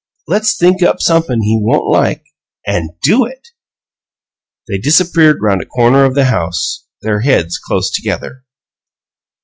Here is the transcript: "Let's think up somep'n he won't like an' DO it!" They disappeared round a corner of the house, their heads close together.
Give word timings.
"Let's 0.27 0.57
think 0.57 0.81
up 0.81 0.99
somep'n 0.99 1.43
he 1.43 1.59
won't 1.61 1.85
like 1.85 2.23
an' 2.65 2.89
DO 3.03 3.25
it!" 3.25 3.49
They 4.67 4.79
disappeared 4.79 5.43
round 5.43 5.61
a 5.61 5.65
corner 5.67 6.05
of 6.05 6.15
the 6.15 6.25
house, 6.25 6.87
their 7.03 7.19
heads 7.19 7.59
close 7.59 7.91
together. 7.91 8.43